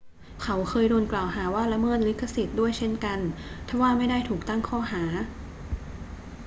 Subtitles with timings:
[0.43, 3.19] เขาเคยโดนกล่าวหาว่าละเมิดลิขสิทธิ์ด้วยเช่นกัน
[3.67, 5.03] ทว่าไม่ได้ถูกตั้งข้อหา